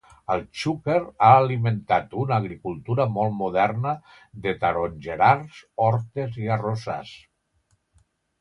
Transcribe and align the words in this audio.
El 0.33 0.39
Xúquer 0.59 0.95
ha 1.25 1.33
alimentat 1.41 2.15
una 2.21 2.39
agricultura 2.43 3.07
molt 3.17 3.37
moderna 3.41 3.93
de 4.47 4.55
tarongerars, 4.65 5.63
hortes 5.91 6.41
i 6.47 6.51
arrossars. 6.57 7.17